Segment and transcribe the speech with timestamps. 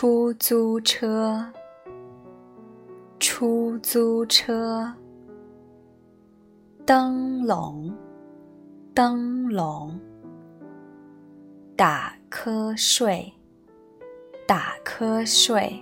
[0.00, 1.44] 出租车，
[3.18, 4.90] 出租车。
[6.86, 7.94] 灯笼，
[8.94, 10.00] 灯笼。
[11.76, 13.30] 打瞌睡，
[14.48, 15.78] 打瞌睡。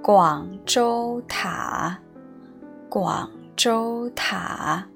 [0.00, 1.98] 广州塔，
[2.88, 4.86] 广州塔。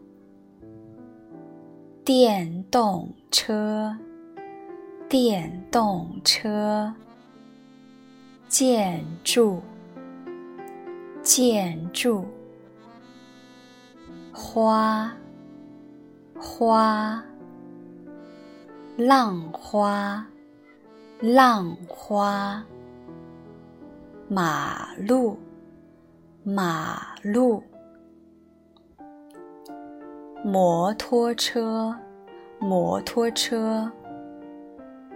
[2.04, 3.98] 电动车，
[5.08, 6.94] 电动车。
[8.58, 9.62] 建筑，
[11.22, 12.26] 建筑。
[14.32, 15.12] 花，
[16.36, 17.22] 花。
[18.96, 20.26] 浪花，
[21.20, 22.60] 浪花。
[24.26, 25.38] 马路，
[26.42, 27.62] 马路。
[30.42, 31.96] 摩托车，
[32.58, 33.88] 摩托车。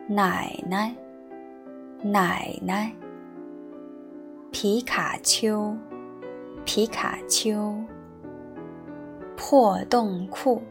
[0.07, 0.95] 奶奶，
[2.05, 2.95] 奶奶。
[4.53, 5.75] 皮卡丘，
[6.67, 7.75] 皮卡丘。
[9.35, 10.63] 破洞裤，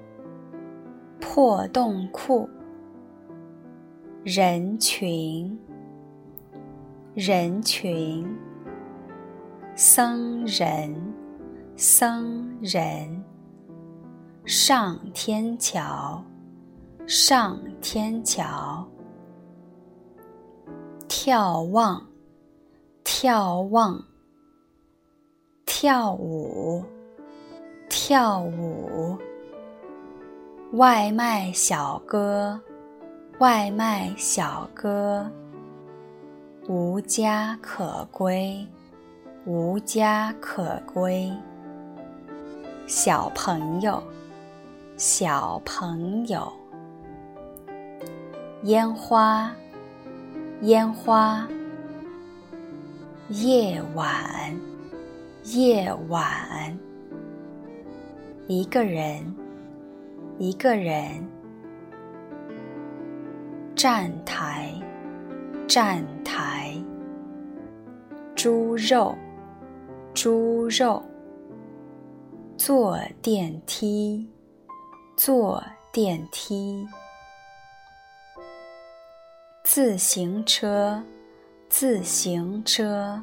[1.19, 2.47] 破洞裤。
[4.23, 5.59] 人群，
[7.15, 8.23] 人群。
[9.75, 10.95] 僧人，
[11.75, 13.23] 僧人。
[14.45, 16.23] 上天桥，
[17.07, 18.87] 上天桥。
[21.09, 22.05] 眺望，
[23.21, 24.03] 眺望。
[25.67, 26.83] 跳舞，
[27.87, 29.15] 跳舞。
[30.71, 32.59] 外卖小哥。
[33.37, 35.29] 外卖小哥，
[36.67, 38.67] 无家可归，
[39.45, 41.31] 无家可归。
[42.87, 44.01] 小朋友，
[44.97, 46.51] 小朋友。
[48.63, 49.51] 烟花，
[50.61, 51.47] 烟花。
[53.31, 54.53] 夜晚，
[55.45, 56.77] 夜晚。
[58.45, 59.23] 一个人，
[60.37, 61.25] 一个人。
[63.73, 64.73] 站台，
[65.65, 66.75] 站台。
[68.35, 69.15] 猪肉，
[70.13, 71.01] 猪肉。
[72.57, 74.29] 坐电梯，
[75.15, 76.85] 坐电梯。
[79.63, 81.01] 自行车，
[81.81, 83.19] 自行车。